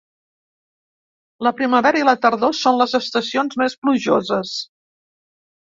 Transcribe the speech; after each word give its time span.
La 1.47 1.51
primavera 1.59 2.01
i 2.01 2.07
la 2.09 2.15
tardor 2.25 2.57
són 2.63 2.81
les 2.81 2.99
estacions 3.03 3.61
més 3.65 3.79
plujoses. 3.85 4.61